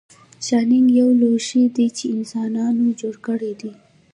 ښانک 0.45 0.85
یو 0.99 1.09
لوښی 1.21 1.63
دی 1.75 1.87
چې 1.97 2.05
انسانانو 2.17 2.85
جوړ 3.01 3.15
کړی 3.25 3.51
دی 3.61 3.71